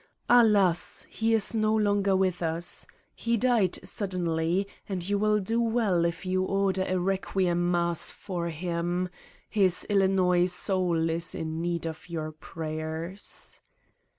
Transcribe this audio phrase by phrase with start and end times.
[0.31, 1.05] Alas!
[1.11, 2.87] He is no longer with ns.
[3.13, 8.49] He died suddenly and you will do well if you order a requiem mass for
[8.49, 9.09] him:
[9.47, 13.59] his Illinois soul is in need of your prayers.